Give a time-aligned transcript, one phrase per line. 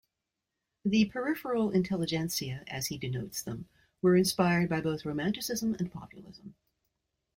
[0.83, 3.69] The peripheral intelligentsia, as he denotes them,
[4.01, 6.55] were inspired by both romanticism and populism.